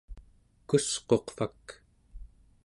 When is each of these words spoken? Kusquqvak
Kusquqvak 0.67 1.65